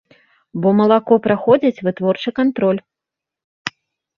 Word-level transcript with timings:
Бо 0.61 0.69
малако 0.77 1.17
праходзіць 1.27 1.83
вытворчы 1.89 2.29
кантроль. 2.41 2.81